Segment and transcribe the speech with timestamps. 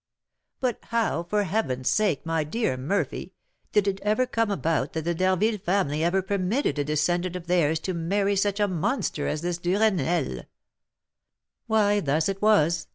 [0.59, 3.35] "But how, for heaven's sake, my dear Murphy,
[3.71, 7.79] did it ever come about that the D'Harville family ever permitted a descendant of theirs
[7.81, 10.47] to marry such a monster as this Duresnel?"
[11.67, 12.87] "Why, thus it was.